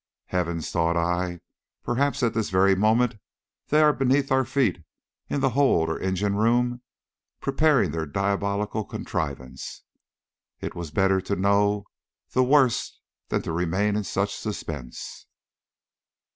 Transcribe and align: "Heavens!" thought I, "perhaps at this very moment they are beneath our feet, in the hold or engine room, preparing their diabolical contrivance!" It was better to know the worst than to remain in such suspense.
"Heavens!" 0.29 0.71
thought 0.71 0.97
I, 0.97 1.41
"perhaps 1.83 2.23
at 2.23 2.33
this 2.33 2.49
very 2.49 2.73
moment 2.75 3.17
they 3.67 3.83
are 3.83 3.93
beneath 3.93 4.31
our 4.31 4.43
feet, 4.43 4.83
in 5.29 5.41
the 5.41 5.51
hold 5.51 5.89
or 5.89 5.99
engine 5.99 6.37
room, 6.37 6.81
preparing 7.39 7.91
their 7.91 8.07
diabolical 8.07 8.83
contrivance!" 8.83 9.83
It 10.59 10.73
was 10.73 10.89
better 10.89 11.21
to 11.21 11.35
know 11.35 11.85
the 12.31 12.43
worst 12.43 12.99
than 13.29 13.43
to 13.43 13.51
remain 13.51 13.95
in 13.95 14.03
such 14.03 14.33
suspense. 14.33 15.27